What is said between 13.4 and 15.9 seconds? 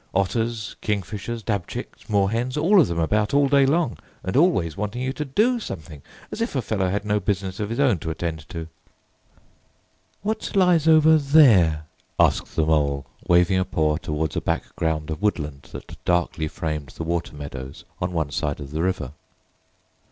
a paw towards a background of woodland